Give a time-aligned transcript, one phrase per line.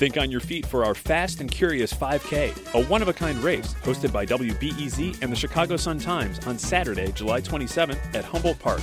[0.00, 3.36] Think on your feet for our Fast and Curious 5K, a one of a kind
[3.44, 8.80] race hosted by WBEZ and the Chicago Sun-Times on Saturday, July 27th at Humboldt Park.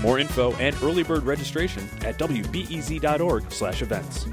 [0.00, 4.26] More info and early bird registration at wbez.org/events.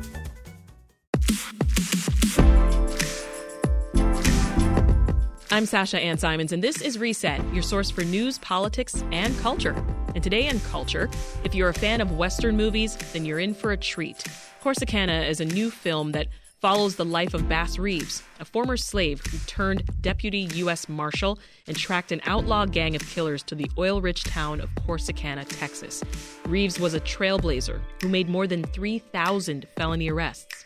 [5.52, 9.76] I'm Sasha Ann Simons, and this is Reset, your source for news, politics, and culture.
[10.16, 11.12] And today in culture,
[11.44, 14.24] if you're a fan of Western movies, then you're in for a treat.
[14.64, 16.30] Corsicana is a new film that
[16.62, 20.88] follows the life of Bass Reeves, a former slave who turned deputy U.S.
[20.88, 25.46] Marshal and tracked an outlaw gang of killers to the oil rich town of Corsicana,
[25.46, 26.02] Texas.
[26.46, 30.64] Reeves was a trailblazer who made more than 3,000 felony arrests.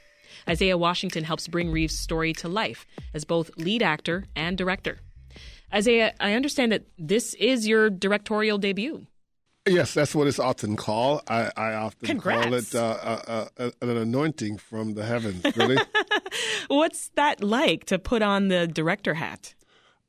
[0.48, 5.00] Isaiah Washington helps bring Reeves' story to life as both lead actor and director.
[5.74, 9.08] Isaiah, I understand that this is your directorial debut.
[9.68, 11.22] Yes, that's what it's often called.
[11.28, 12.44] I, I often Congrats.
[12.46, 15.78] call it uh, uh, uh, an anointing from the heavens, really.
[16.68, 19.54] What's that like to put on the director hat?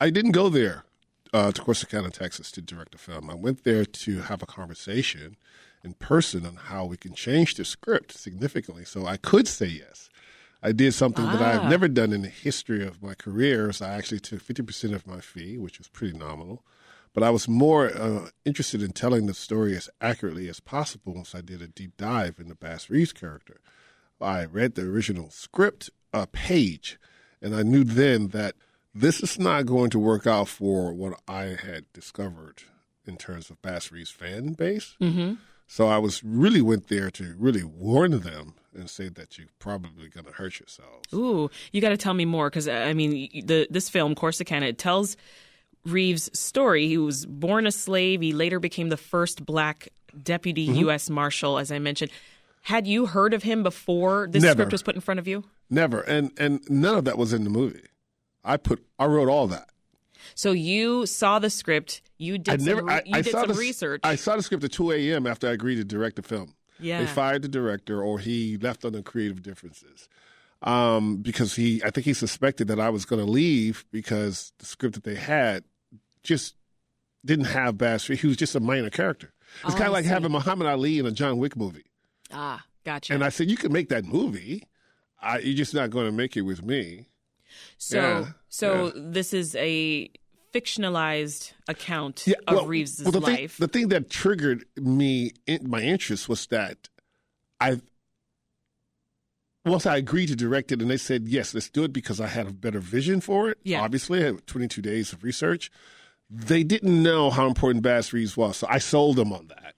[0.01, 0.85] I didn't go there
[1.33, 3.31] uh, to Corsicana, Texas to direct a film.
[3.31, 5.37] I went there to have a conversation
[5.85, 10.09] in person on how we can change the script significantly so I could say yes.
[10.61, 11.63] I did something that Ah.
[11.65, 13.73] I've never done in the history of my career.
[13.73, 16.65] So I actually took 50% of my fee, which was pretty nominal.
[17.19, 21.35] But I was more uh, interested in telling the story as accurately as possible once
[21.35, 23.61] I did a deep dive into Bass Reeves' character.
[24.21, 26.97] I read the original script uh, page,
[27.43, 28.55] and I knew then that
[28.95, 32.63] this is not going to work out for what I had discovered
[33.05, 34.95] in terms of Bass Reeves' fan base.
[35.01, 35.35] Mm-hmm.
[35.67, 40.09] So I was really went there to really warn them and say that you're probably
[40.09, 41.13] going to hurt yourselves.
[41.13, 44.79] Ooh, you got to tell me more because I mean, the this film Corsicana it
[44.79, 45.17] tells
[45.89, 46.87] Reeves' story.
[46.89, 48.21] He was born a slave.
[48.21, 49.89] He later became the first black
[50.23, 50.79] deputy Mm-hmm.
[50.81, 51.11] U.S.
[51.11, 52.11] Marshal, as I mentioned.
[52.63, 54.55] Had you heard of him before this Never.
[54.55, 55.45] script was put in front of you?
[55.71, 57.85] Never, and and none of that was in the movie.
[58.45, 59.69] I put I wrote all that.
[60.35, 62.03] So you saw the script.
[62.19, 62.83] You did I some, never.
[62.85, 64.01] re- I, you I did some the, research.
[64.05, 65.27] I saw the script at 2 a.m.
[65.27, 66.55] after I agreed to direct the film.
[66.81, 67.01] yeah.
[67.01, 70.09] They fired the director, or he left on the creative differences,
[70.63, 71.83] um, because he.
[71.85, 75.15] I think he suspected that I was going to leave because the script that they
[75.15, 75.65] had
[76.29, 76.55] just
[77.25, 78.07] didn't have Bass.
[78.07, 79.33] He was just a minor character.
[79.65, 80.11] It's Oh, kind of like see.
[80.11, 81.87] having Muhammad Ali in a John Wick movie.
[82.33, 83.15] ah, gotcha.
[83.15, 84.65] And I said, you can make that movie.
[85.21, 87.09] I, you're just not going to make it with me.
[87.79, 88.93] so, yeah, so yeah.
[88.97, 90.11] this is a
[90.55, 93.57] fictionalized account Yeah, of well, Reeves' well, the thing- life.
[93.59, 96.89] the thing that triggered me, in, my interest was that
[97.61, 97.81] I,
[99.65, 102.27] once I agreed to direct it, and they said yes, let's do it because I
[102.29, 103.59] had a better vision for it.
[103.65, 103.81] Yeah.
[103.83, 105.71] obviously, I had 22 days of research.
[106.31, 109.75] They didn't know how important Bass Reeves was, so I sold them on that.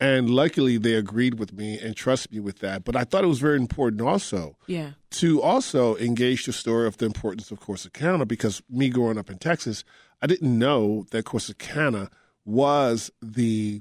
[0.00, 2.82] And luckily, they agreed with me and trust me with that.
[2.82, 4.92] But I thought it was very important also yeah.
[5.12, 9.38] to also engage the story of the importance of Corsicana because me growing up in
[9.38, 9.84] Texas,
[10.20, 12.08] I didn't know that Corsicana
[12.44, 13.80] was the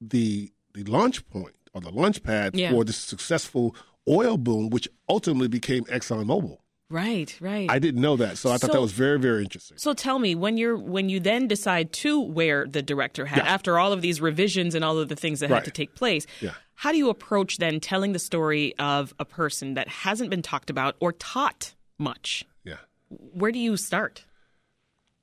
[0.00, 2.70] the the launch point or the launch pad Yeah.
[2.70, 3.76] for the successful
[4.08, 6.56] oil boom, which ultimately became ExxonMobil.
[6.90, 7.70] Right, right.
[7.70, 9.76] I didn't know that, so I thought So- that was very very interesting.
[9.76, 13.52] So tell me, when you're when you then decide to wear the director hat Yeah.
[13.52, 16.26] after all of these revisions and all of the things that had to take place,
[16.40, 16.54] Yeah.
[16.76, 20.70] how do you approach then telling the story of a person that hasn't been talked
[20.70, 22.46] about or taught much?
[22.64, 22.78] Yeah.
[23.10, 24.24] Where do you start?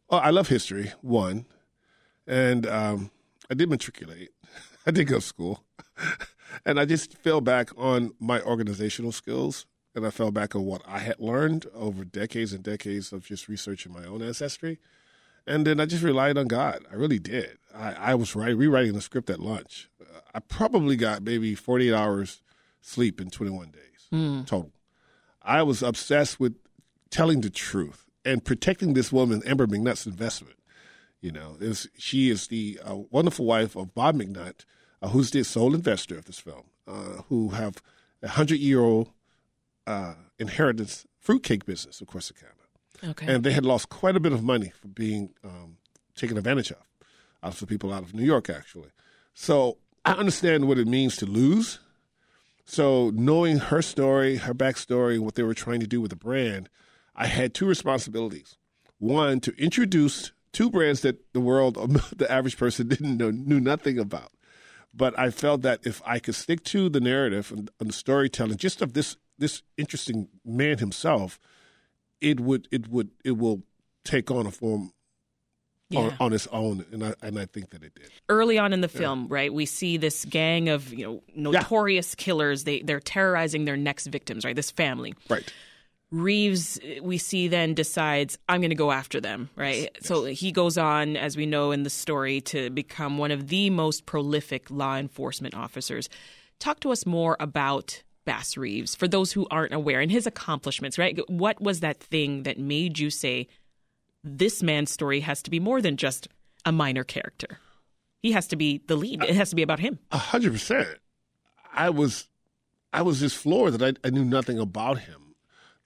[0.09, 1.45] Oh, I love history, one.
[2.27, 3.09] And um,
[3.49, 4.29] I did matriculate.
[4.85, 5.63] I did go to school.
[6.65, 9.65] and I just fell back on my organizational skills.
[9.95, 13.47] And I fell back on what I had learned over decades and decades of just
[13.47, 14.77] researching my own ancestry.
[15.47, 16.85] And then I just relied on God.
[16.91, 17.57] I really did.
[17.73, 19.89] I, I was rewriting the script at lunch.
[20.01, 22.41] Uh, I probably got maybe 48 hours
[22.81, 23.81] sleep in 21 days
[24.45, 24.71] total.
[25.41, 26.55] I was obsessed with
[27.09, 30.55] telling the truth and protecting this woman, Amber McNutt's investment.
[31.21, 34.65] You know, is she is the uh, wonderful wife of Bob McNutt,
[35.01, 37.81] uh, who's the sole investor of this film, uh, who have
[38.21, 39.09] a hundred year old
[39.87, 42.51] uh, inheritance fruitcake business of Corsicana.
[43.03, 43.33] Okay.
[43.33, 45.77] And they had lost quite a bit of money for being um,
[46.15, 46.77] taken advantage of,
[47.43, 48.89] out of the people out of New York, actually.
[49.33, 51.79] So I understand what it means to lose.
[52.63, 56.69] So knowing her story, her backstory, what they were trying to do with the brand,
[57.15, 58.57] I had two responsibilities.
[58.97, 61.75] One, to introduce two brands that the world,
[62.15, 64.31] the average person didn't know, knew nothing about.
[64.93, 68.57] But I felt that if I could stick to the narrative and, and the storytelling,
[68.57, 71.39] just of this this interesting man himself,
[72.21, 73.63] it would it would it will
[74.03, 74.91] take on a form
[75.89, 75.99] Yeah.
[75.99, 78.09] on, on its own, and I and I think that it did.
[78.29, 82.63] early on in the film, right, we see this gang of you know notorious killers.
[82.63, 84.55] They they're terrorizing their next victims, right?
[84.55, 85.13] This family.
[85.29, 85.51] Right.
[86.11, 89.89] Reeves, we see then decides I'm going to go after them, right?
[90.01, 93.69] So he goes on, as we know in the story, to become one of the
[93.71, 96.07] most prolific law enforcement officers.
[96.59, 100.97] Talk to us more about Bass Reeves for those who aren't aware and his accomplishments,
[100.97, 101.17] right?
[101.29, 103.47] What was that thing that made you say
[104.23, 106.27] this man's story has to be more than just
[106.65, 107.59] a minor character?
[108.21, 109.23] He has to be the lead.
[109.23, 109.99] It has to be about him.
[110.11, 110.97] A hundred percent.
[111.71, 112.27] I was,
[112.91, 115.35] I was just floored that I, I knew nothing about him.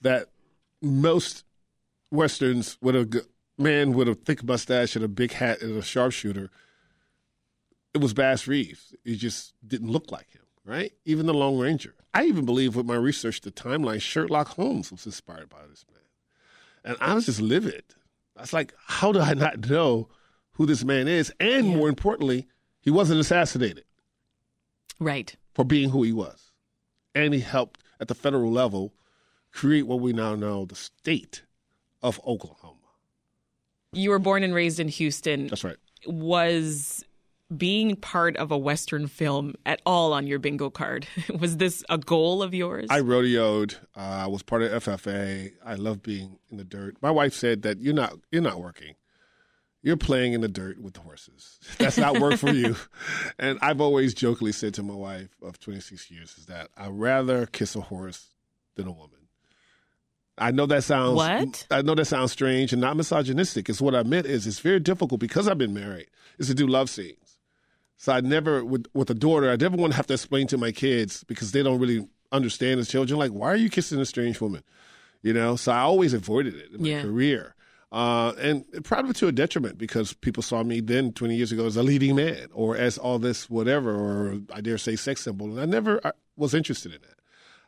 [0.01, 0.27] That
[0.81, 1.43] most
[2.11, 3.25] westerns with a
[3.57, 6.49] man with a thick mustache and a big hat and a sharpshooter,
[7.93, 8.95] it was Bass Reeves.
[9.03, 10.93] He just didn't look like him, right?
[11.05, 11.95] Even the Lone Ranger.
[12.13, 16.03] I even believe with my research, the timeline, Sherlock Holmes was inspired by this man,
[16.83, 17.83] and I was just livid.
[18.37, 20.09] I was like, how do I not know
[20.53, 21.31] who this man is?
[21.39, 22.47] And more importantly,
[22.81, 23.83] he wasn't assassinated
[24.99, 25.35] Right.
[25.53, 26.51] for being who he was.
[27.13, 28.93] And he helped at the federal level
[29.51, 31.41] create what we now know the state
[32.01, 32.75] of Oklahoma.
[33.91, 35.47] You were born and raised in Houston.
[35.47, 35.77] That's right.
[36.05, 37.03] was
[37.55, 41.07] being part of a Western film at all on your bingo card?
[41.39, 42.87] was this a goal of yours?
[42.89, 43.75] I rodeoed.
[43.95, 45.51] Uh, I was part of FFA.
[45.65, 46.97] I love being in the dirt.
[47.01, 48.95] My wife said that you're not you're not working.
[49.81, 51.57] You're playing in the dirt with the horses.
[51.77, 52.75] That's not work for you.
[53.39, 57.45] And I've always jokingly said to my wife of 26 years is that I'd rather
[57.45, 58.27] kiss a horse
[58.75, 59.19] than a woman.
[60.37, 61.67] I know that sounds What?
[61.71, 63.69] I know that sounds strange and not misogynistic.
[63.69, 66.07] It's what I meant is it's very difficult because I've been married
[66.37, 67.28] is to do love scenes.
[68.01, 70.57] So I never with with a daughter, I never want to have to explain to
[70.57, 73.19] my kids because they don't really understand as children.
[73.19, 74.63] Like, why are you kissing a strange woman?
[75.21, 77.01] You know, so I always avoided it in my Yeah.
[77.01, 77.55] career.
[77.91, 81.75] Uh, and probably to a detriment because people saw me then 20 years ago as
[81.75, 85.47] a leading man or as all this whatever, or I dare say sex symbol.
[85.51, 87.17] And I never I was interested in that.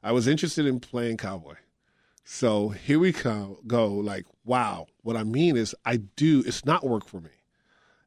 [0.02, 1.56] I was interested in playing cowboy.
[2.24, 3.88] So here we go, go.
[3.90, 4.88] Like, wow.
[5.02, 7.32] What I mean is, I do, it's not work for me.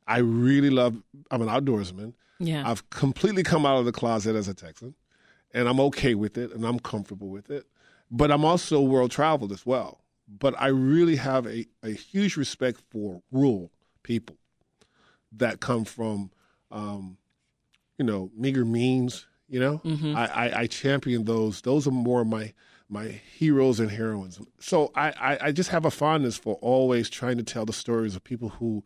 [0.06, 2.14] I really love, I'm an outdoorsman.
[2.38, 2.68] yeah.
[2.68, 4.94] I've completely come out of the closet as a Texan,
[5.52, 7.64] and I'm okay with it, and I'm comfortable with it.
[8.10, 10.00] But I'm also world traveled as well.
[10.28, 13.70] But I really have a, a huge respect for rural
[14.02, 14.36] people
[15.32, 16.30] that come from,
[16.70, 17.18] um,
[17.98, 19.26] you know, meager means.
[19.48, 19.80] You know,
[20.16, 21.60] I, I, I champion those.
[21.60, 22.52] Those are more my
[22.88, 23.08] my
[23.38, 24.40] heroes and heroines.
[24.58, 28.16] So I, I, I just have a fondness for always trying to tell the stories
[28.16, 28.84] of people who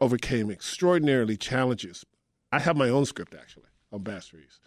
[0.00, 2.04] overcame extraordinarily challenges.
[2.52, 4.60] I have my own script actually on Bass Reeves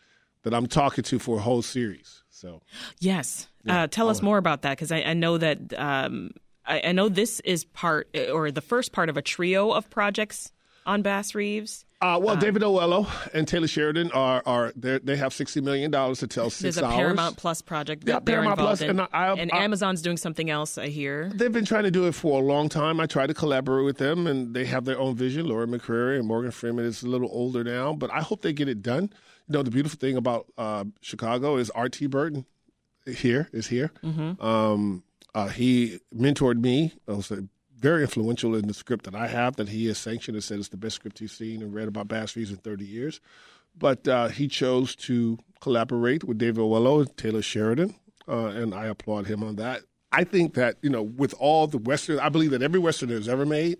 [0.43, 2.23] that I'm talking to for a whole series.
[2.29, 2.61] So
[2.99, 3.47] Yes.
[3.67, 6.31] Uh, tell us more about that because I, I know that um,
[6.65, 10.51] I, I know this is part or the first part of a trio of projects
[10.85, 11.85] on Bass Reeves.
[12.01, 16.17] Uh, well, David Oyelowo and Taylor Sheridan are are they they have sixty million dollars
[16.19, 16.95] to tell six There's a hours.
[16.95, 20.49] Paramount Plus project that Yeah, Paramount Plus, in, and I- I- I- Amazon's doing something
[20.49, 20.79] else.
[20.79, 21.29] I hear.
[21.35, 22.99] They've been trying to do it for a long time.
[22.99, 25.47] I try to collaborate with them, and they have their own vision.
[25.47, 28.67] Laura McCreary and Morgan Freeman is a little older now, but I hope they get
[28.67, 29.03] it done.
[29.47, 32.07] You know, the beautiful thing about uh, Chicago is Art T.
[32.07, 32.45] Burton
[33.05, 33.91] here is here.
[34.39, 35.03] Um,
[35.35, 36.93] uh, he mentored me.
[37.07, 37.41] I was uh,
[37.81, 40.69] very influential in the script that I have that he has sanctioned and said it's
[40.69, 43.19] the best script he's seen and read about Bass Reeves in 30 years.
[43.77, 47.95] But uh, he chose to collaborate with David Oyelowo and Taylor Sheridan,
[48.27, 49.81] uh, and I applaud him on that.
[50.11, 53.27] I think that, you know, with all the Western, I believe that every Western that's
[53.27, 53.79] ever made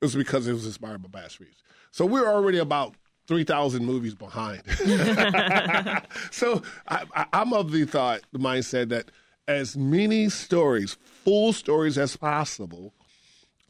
[0.00, 1.62] was because it was inspired by Bass Reeves.
[1.90, 2.94] So we're already about
[3.26, 4.62] 3,000 movies behind.
[6.30, 9.10] so I, I'm of the thought, the mindset that
[9.48, 12.94] as many stories, full stories as possible,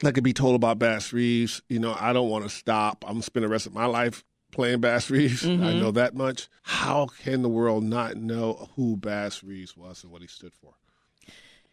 [0.00, 1.62] that could be told about Bass Reeves.
[1.68, 3.04] You know, I don't want to stop.
[3.06, 5.44] I'm gonna spend the rest of my life playing Bass Reeves.
[5.44, 5.80] I mm-hmm.
[5.80, 6.48] know that much.
[6.62, 10.74] How can the world not know who Bass Reeves was and what he stood for?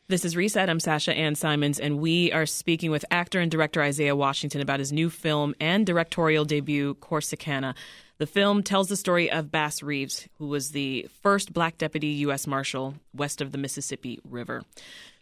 [0.08, 0.70] This is Reset.
[0.70, 4.78] I'm Sasha Ann Simons, and we are speaking with actor and director Isaiah Washington about
[4.78, 7.74] his new film and directorial debut, Corsicana.
[8.20, 12.46] The film tells the story of Bass Reeves, who was the first black deputy U.S.
[12.46, 14.64] Marshal west of the Mississippi River.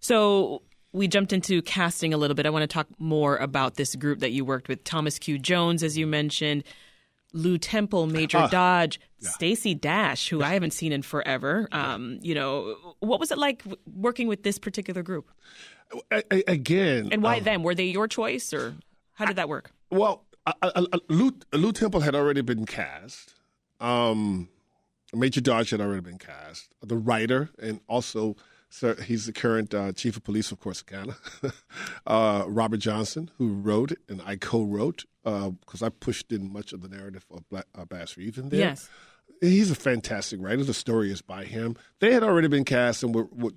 [0.01, 2.45] So we jumped into casting a little bit.
[2.45, 5.37] I want to talk more about this group that you worked with Thomas Q.
[5.39, 6.63] Jones, as you mentioned.
[7.35, 11.67] Lew Temple, Major Ah, Dodge, Stacy Dash, who I haven't seen in forever.
[11.71, 15.31] Um, you know, what was it like working with this particular group?
[16.11, 17.63] A- a- again, And why um, them?
[17.63, 18.75] Were they your choice, or
[19.13, 19.71] how did that work?
[19.89, 23.33] Well, uh, uh, uh, Lew, Lew Temple had already been cast.
[23.79, 24.47] Um,
[25.11, 26.69] Major Dodge had already been cast.
[26.83, 28.35] The writer, and also
[28.73, 31.15] sir, he's the current uh, chief of police of Corsicana,
[32.07, 36.81] uh, Robert Johnson, who wrote it, and I co-wrote because I pushed in much of
[36.81, 38.59] the narrative of Black, uh, Bass Reeves in there.
[38.59, 38.89] Yes.
[39.39, 40.63] He's a fantastic writer.
[40.63, 41.75] The story is by him.
[41.99, 43.51] They had already been cast and were, were,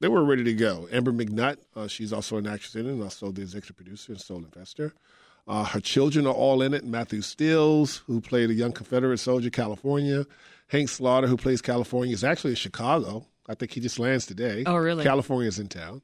[0.00, 0.86] they were ready to go.
[0.92, 4.20] Amber McNutt, uh, she's also an actress in it, and also the executive producer and
[4.20, 4.94] sole investor.
[5.48, 6.84] Uh, her children are all in it.
[6.84, 10.26] Matthew Stills, who played a young Confederate soldier, California.
[10.68, 13.26] Hank Slaughter, who plays California, is actually in Chicago.
[13.50, 14.62] I think he just lands today.
[14.64, 15.02] Oh, really?
[15.02, 16.02] California's in town.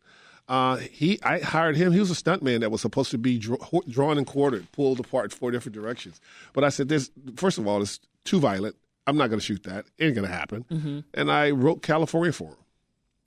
[0.49, 1.93] Uh, he, I hired him.
[1.93, 3.57] He was a stuntman that was supposed to be draw,
[3.89, 6.21] drawn and quartered, pulled apart four different directions.
[6.53, 8.77] But I said, "This, first of all, it's too violent.
[9.07, 9.87] I'm not going to shoot that.
[9.99, 12.57] It ain't going to happen." And I wrote California for him.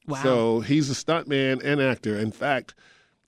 [0.08, 0.24] Wow.
[0.24, 2.18] So he's a stuntman and actor.
[2.18, 2.74] In fact,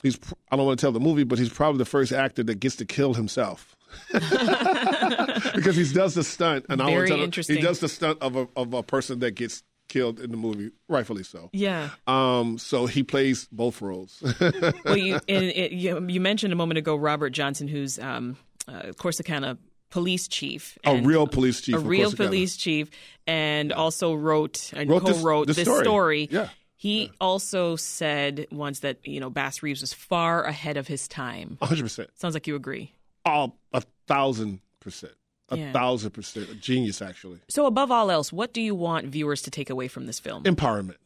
[0.03, 0.19] he's
[0.51, 2.75] I don't want to tell the movie, but he's probably the first actor that gets
[2.77, 3.75] to kill himself.
[4.12, 7.55] because he does the stunt, and I Very want to tell interesting.
[7.57, 10.71] he does the stunt of a of a person that gets killed in the movie,
[10.88, 11.50] rightfully so.
[11.53, 11.89] yeah.
[12.07, 14.24] Um, so he plays both roles.
[14.86, 19.57] well, you, it, you you mentioned a moment ago Robert Johnson, who's um, uh, Corsicana
[19.89, 22.89] police chief, a real police chief, a real police chief,
[23.27, 25.83] and also wrote and Wrote co-wrote this this, story.
[25.83, 26.29] story.
[26.31, 26.50] Yeah.
[26.77, 31.57] He also said once that you know Bass Reeves was far ahead of his time.
[31.62, 32.10] hundred percent.
[32.15, 32.93] Sounds like you agree.
[33.25, 35.13] Oh, a thousand percent,
[35.51, 35.72] a Yeah.
[35.74, 37.39] thousand percent, a genius actually.
[37.50, 40.43] So above all else, what do you want viewers to take away from this film?
[40.43, 40.98] Empowerment.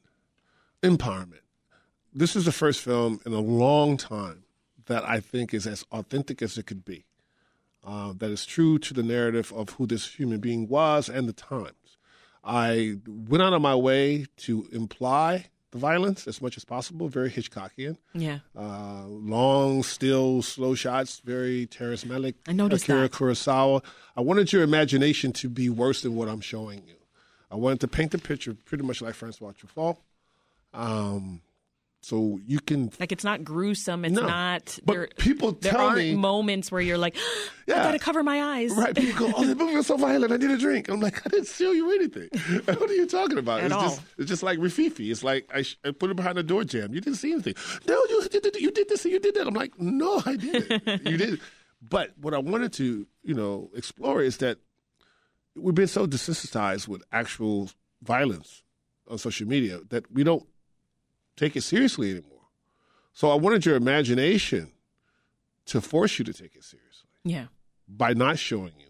[0.82, 1.40] Empowerment.
[2.14, 4.44] This is the first film in a long time
[4.86, 7.06] that I think is as authentic as it could be.
[7.84, 11.34] Uh, that is true to the narrative of who this human being was and the
[11.34, 11.98] times.
[12.44, 17.30] I went out of my way to imply the violence as much as possible, very
[17.30, 17.98] Hitchcockian.
[18.14, 23.12] yeah, Uh, long, still, slow shots, very Terrence Malick, I noticed Akira that.
[23.12, 23.84] Kurosawa.
[24.16, 26.96] I wanted your imagination to be worse than what I'm showing you.
[27.52, 29.98] I wanted to paint the picture pretty much like Francois Truffaut.
[30.74, 31.42] Um,
[32.06, 34.06] so you can, like it's not gruesome.
[34.06, 34.28] It's No.
[34.28, 34.78] not.
[34.86, 37.84] but there, people there tell aren't me, moments where you're like, I Yeah.
[37.84, 38.70] gotta cover my eyes.
[38.74, 38.96] right?
[38.96, 40.32] People go, "Oh, the movie was so violent.
[40.32, 42.30] I need a drink." I'm like, "I didn't show you anything.
[42.66, 43.82] what are you talking about?" At it's all.
[43.90, 45.10] just, it's just like Rififi.
[45.10, 46.94] It's like I, sh- I put it behind the door jam.
[46.94, 47.56] You didn't see anything.
[47.88, 48.56] No, you did.
[48.58, 49.48] You did this and you did that.
[49.48, 50.86] I'm like, no, I didn't.
[51.10, 51.40] you did.
[51.82, 54.60] But what I wanted to, you know, explore is that
[55.56, 57.72] we've been so desensitized with actual
[58.04, 58.62] violence
[59.10, 60.46] on social media that we don't
[61.36, 62.32] take it seriously anymore.
[63.14, 64.72] So I wanted your imagination
[65.68, 67.48] to force you to take it seriously Yeah.
[67.88, 68.86] by not showing you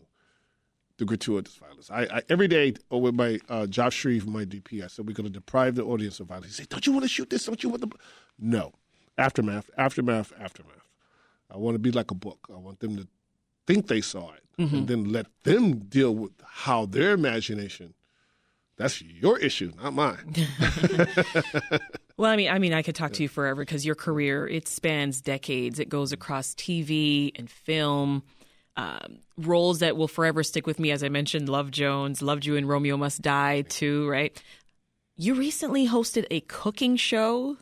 [0.97, 1.89] the gratuitous violence.
[1.91, 5.13] I, I every day uh, with my uh, Josh Shreve, my DP, I said we're
[5.13, 6.47] going to deprive the audience of violence.
[6.57, 7.45] He said, "Don't you want to shoot this?
[7.45, 7.89] Don't you want the?"
[8.39, 8.71] No,
[9.17, 10.87] aftermath, aftermath, aftermath.
[11.51, 12.47] I want to be like a book.
[12.53, 13.07] I want them to
[13.67, 17.93] think they saw it, and then let them deal with how their imagination.
[18.77, 20.35] That's your issue, not mine.
[22.17, 24.67] Well, I mean, I mean, I could talk to you forever because your career it
[24.67, 25.79] spans decades.
[25.79, 28.23] It goes across TV and film.
[28.77, 32.55] Um, roles that will forever stick with me, as I mentioned, Love Jones, loved you
[32.55, 34.41] in Romeo Must Die too, right?
[35.17, 37.57] You recently hosted a cooking show,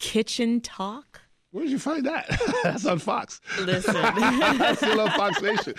[0.00, 1.20] Kitchen Talk.
[1.54, 2.26] Where did you find that?
[2.64, 3.40] That's on Fox.
[3.60, 5.74] Listen, I still on Fox Nation.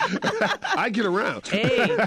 [0.78, 1.46] I get around.
[1.46, 1.98] hey,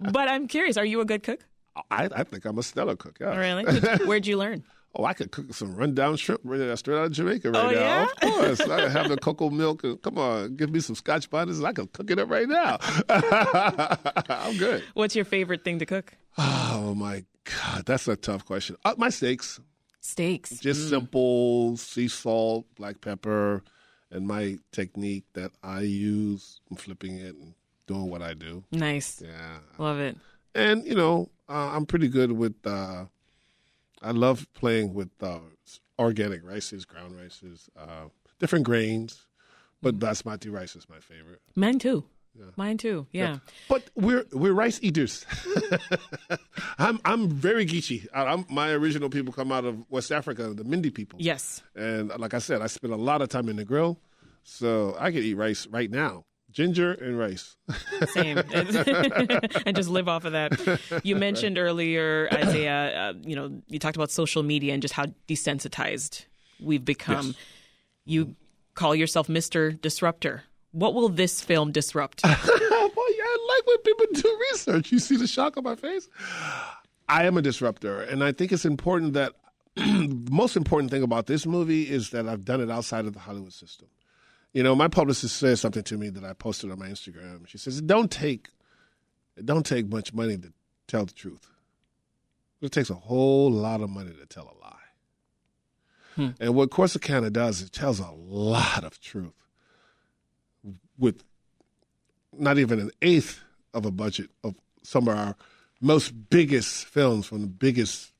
[0.00, 1.46] but I'm curious, are you a good cook?
[1.92, 3.18] I, I think I'm a stellar cook.
[3.20, 3.36] Yeah.
[3.36, 3.64] Really?
[4.06, 4.64] Where'd you learn?
[4.96, 7.78] Oh, I could cook some rundown shrimp right straight out of Jamaica right Oh, now.
[7.80, 8.02] yeah?
[8.04, 8.60] Of course.
[8.62, 9.84] I could have the cocoa milk.
[9.84, 11.62] And, come on, give me some scotch bonnets.
[11.62, 12.78] I could cook it up right now.
[13.08, 14.82] I'm good.
[14.94, 16.14] What's your favorite thing to cook?
[16.38, 17.86] Oh, my God.
[17.86, 18.76] That's a tough question.
[18.84, 19.58] Uh, my steaks,
[20.06, 20.58] Steaks.
[20.60, 23.62] just simple sea salt, black pepper,
[24.10, 27.54] and my technique that I use in flipping it and
[27.86, 28.64] doing what I do.
[28.70, 29.22] Nice.
[29.24, 29.58] Yeah.
[29.78, 30.16] Love it.
[30.54, 33.04] and you know uh, i'm pretty good with uh,
[34.02, 35.38] i love playing with uh,
[35.98, 38.06] organic rices ground rices uh,
[38.38, 39.26] different grains
[39.82, 42.04] but basmati rice is my favorite Mine too.
[42.56, 43.06] Mine too.
[43.12, 43.38] Yeah.
[43.68, 45.24] but we're we're rice eaters
[46.78, 47.66] i'm i'm very
[48.14, 51.62] I, I'm, my original people come out of west africa the Mende people Yes.
[51.74, 53.98] and like i said i spend a lot of time in the grill
[54.42, 57.56] so i could eat rice right now ginger and rice
[58.08, 58.38] Same.
[59.66, 60.80] and just live off of that.
[61.04, 65.06] You mentioned earlier, Isaiah, uh, you know, you talked about social media and just how
[65.28, 66.24] desensitized
[66.60, 67.26] we've become.
[67.26, 67.36] Yes.
[68.06, 68.36] You
[68.74, 69.78] call yourself Mr.
[69.80, 70.44] Disruptor.
[70.76, 72.20] What will this film disrupt?
[72.24, 74.92] well, I like when people do research.
[74.92, 76.06] You see the shock on my face?
[77.08, 79.32] I am a disruptor, and I think it's important that
[79.74, 83.20] the most important thing about this movie is that I've done it outside of the
[83.20, 83.88] Hollywood system.
[84.52, 87.48] You know, my publicist says something to me that I posted on my Instagram.
[87.48, 88.50] She says, "It don't take,
[89.34, 90.52] it don't take much money to
[90.88, 91.48] tell the truth.
[92.60, 94.72] It takes a whole lot of money to tell a lie."
[96.16, 96.30] Hmm.
[96.38, 99.45] And what Corsicana does, it tells a lot of truth
[100.98, 101.22] with
[102.32, 103.40] not even an eighth
[103.74, 105.36] of a budget of some of our
[105.80, 108.12] most biggest films from the biggest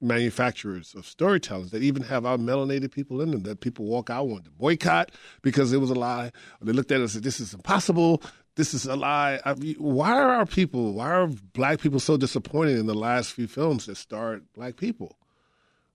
[0.00, 4.26] manufacturers of storytellers that even have our melanated people in them that people walk out
[4.26, 5.10] wanted to boycott
[5.42, 6.32] because it was a lie.
[6.62, 8.22] They looked at it and said, This is impossible.
[8.56, 9.40] This is a lie.
[9.44, 13.32] I mean, why are our people, why are black people so disappointed in the last
[13.32, 15.16] few films that starred black people?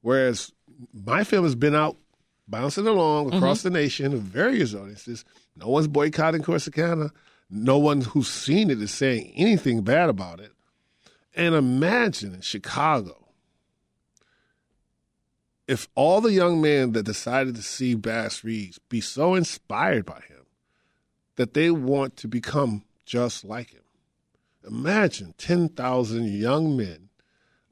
[0.01, 0.51] Whereas
[0.93, 1.97] my film has been out
[2.47, 3.73] bouncing along across mm-hmm.
[3.73, 5.25] the nation of various audiences.
[5.55, 7.11] No one's boycotting Corsicana.
[7.49, 10.51] No one who's seen it is saying anything bad about it.
[11.35, 13.27] And imagine in Chicago,
[15.67, 20.21] if all the young men that decided to see Bass Reeves be so inspired by
[20.27, 20.45] him
[21.35, 23.81] that they want to become just like him.
[24.67, 27.09] Imagine 10,000 young men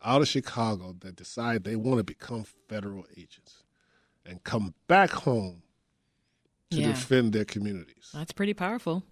[0.03, 3.63] out of Chicago that decide they want to become federal agents
[4.25, 5.62] and come back home
[6.73, 6.87] to yeah.
[6.87, 8.09] defend their communities.
[8.13, 9.03] That's pretty powerful.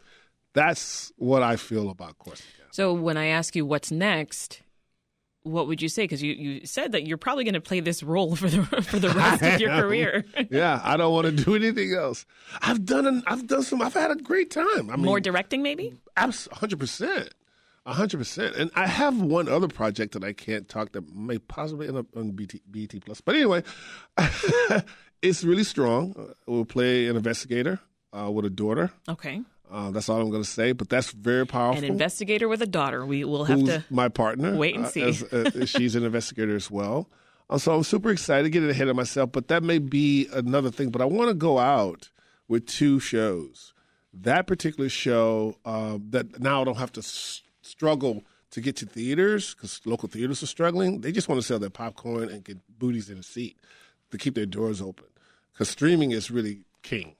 [0.54, 2.48] That's what I feel about Corsica.
[2.72, 4.62] So when I ask you what's next,
[5.44, 6.04] what would you say?
[6.04, 9.00] Because you, you said that you're probably going to play this role for the for
[9.00, 10.26] the rest of your career.
[10.50, 12.26] yeah, I don't want to do anything else.
[12.62, 13.82] I've done an, I've done some.
[13.82, 14.90] I've had a great time.
[14.90, 15.96] I mean, more directing, maybe.
[16.18, 17.34] Hundred percent,
[17.86, 18.56] hundred percent.
[18.56, 22.08] And I have one other project that I can't talk that may possibly end up
[22.16, 23.22] on BT, BT Plus.
[23.22, 23.64] But anyway,
[25.22, 26.34] it's really strong.
[26.48, 27.80] We'll play an investigator
[28.18, 28.92] uh, with a daughter.
[29.08, 29.42] Okay.
[29.72, 31.84] Uh, that's all I'm going to say, but that's very powerful.
[31.84, 33.06] An investigator with a daughter.
[33.06, 34.56] We will have Who's to my partner.
[34.56, 35.04] Wait and uh, see.
[35.04, 37.10] As, uh, she's an investigator as well.
[37.50, 40.72] Uh, so I'm super excited, to getting ahead of myself, but that may be another
[40.72, 40.90] thing.
[40.90, 42.10] But I want to go out
[42.50, 43.74] with two shows.
[44.14, 48.86] That particular show uh, that now I don't have to s- struggle to get to
[48.86, 51.00] theaters because local theaters are struggling.
[51.00, 53.58] They just want to sell their popcorn and get booties in a seat
[54.12, 55.06] to keep their doors open
[55.54, 57.16] because streaming is really king.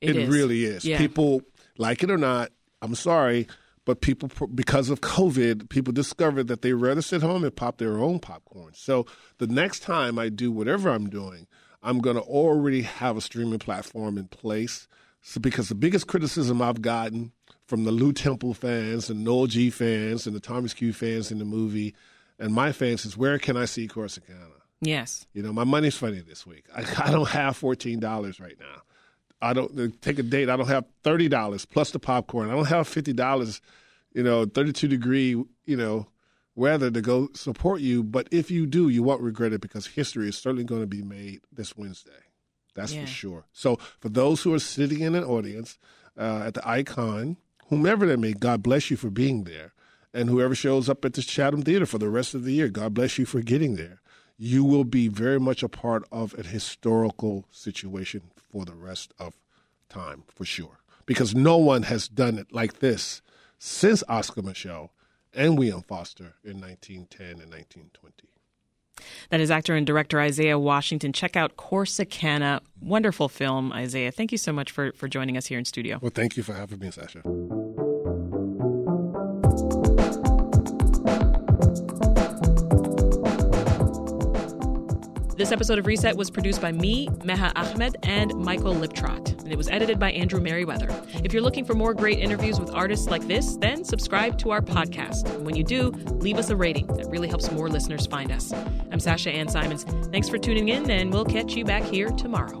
[0.00, 0.84] It, it really is.
[0.84, 0.98] Yeah.
[0.98, 1.42] People
[1.76, 2.50] like it or not.
[2.82, 3.46] I'm sorry,
[3.84, 7.98] but people because of COVID, people discovered that they rather sit home and pop their
[7.98, 8.72] own popcorn.
[8.74, 9.06] So
[9.38, 11.46] the next time I do whatever I'm doing,
[11.82, 14.88] I'm going to already have a streaming platform in place.
[15.22, 17.32] So because the biggest criticism I've gotten
[17.66, 21.38] from the Lew Temple fans and Noel G fans and the Thomas Q fans in
[21.38, 21.94] the movie
[22.40, 24.59] and my fans is where can I see Corsicana?
[24.80, 25.26] Yes.
[25.34, 26.64] You know, my money's funny this week.
[26.74, 28.82] I, I don't have $14 right now.
[29.42, 30.50] I don't take a date.
[30.50, 32.50] I don't have thirty dollars plus the popcorn.
[32.50, 33.60] I don't have fifty dollars,
[34.12, 36.08] you know, thirty two degree, you know,
[36.54, 38.02] weather to go support you.
[38.02, 41.02] But if you do, you won't regret it because history is certainly going to be
[41.02, 42.10] made this Wednesday.
[42.74, 43.02] That's yeah.
[43.02, 43.44] for sure.
[43.52, 45.78] So for those who are sitting in an audience
[46.18, 47.36] uh, at the icon,
[47.68, 49.72] whomever that may, God bless you for being there.
[50.12, 52.94] And whoever shows up at the Chatham Theater for the rest of the year, God
[52.94, 54.00] bless you for getting there
[54.42, 59.34] you will be very much a part of a historical situation for the rest of
[59.90, 60.78] time, for sure.
[61.04, 63.20] Because no one has done it like this
[63.58, 64.88] since Oscar Micheaux
[65.34, 68.12] and William Foster in 1910 and 1920.
[69.28, 71.12] That is actor and director Isaiah Washington.
[71.12, 72.60] Check out Corsicana.
[72.80, 74.10] Wonderful film, Isaiah.
[74.10, 75.98] Thank you so much for, for joining us here in studio.
[76.00, 77.20] Well, thank you for having me, Sasha.
[85.40, 89.56] This episode of Reset was produced by me, Meha Ahmed, and Michael Liptrot, and it
[89.56, 90.90] was edited by Andrew Merriweather.
[91.24, 94.60] If you're looking for more great interviews with artists like this, then subscribe to our
[94.60, 95.34] podcast.
[95.34, 96.88] And when you do, leave us a rating.
[96.88, 98.52] That really helps more listeners find us.
[98.92, 99.84] I'm Sasha Ann Simons.
[100.08, 102.60] Thanks for tuning in, and we'll catch you back here tomorrow.